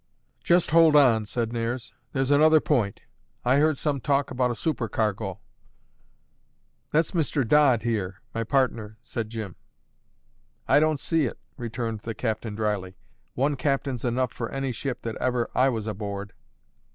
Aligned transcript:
"Just 0.43 0.71
hold 0.71 0.95
on," 0.95 1.27
said 1.27 1.53
Nares. 1.53 1.93
"There's 2.11 2.31
another 2.31 2.59
point. 2.59 3.01
I 3.45 3.57
heard 3.57 3.77
some 3.77 3.99
talk 3.99 4.31
about 4.31 4.49
a 4.49 4.55
supercargo." 4.55 5.39
"That's 6.89 7.11
Mr. 7.11 7.47
Dodd, 7.47 7.83
here, 7.83 8.19
my 8.33 8.43
partner," 8.43 8.97
said 9.03 9.29
Jim. 9.29 9.57
"I 10.67 10.79
don't 10.79 10.99
see 10.99 11.25
it," 11.27 11.37
returned 11.55 11.99
the 11.99 12.15
captain 12.15 12.55
drily. 12.55 12.95
"One 13.35 13.55
captain's 13.55 14.03
enough 14.03 14.33
for 14.33 14.49
any 14.49 14.71
ship 14.71 15.03
that 15.03 15.17
ever 15.17 15.51
I 15.53 15.69
was 15.69 15.85
aboard." 15.85 16.33